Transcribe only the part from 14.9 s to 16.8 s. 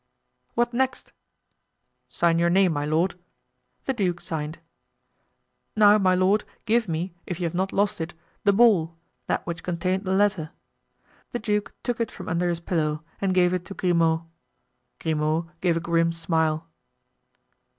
Grimaud gave a grim smile.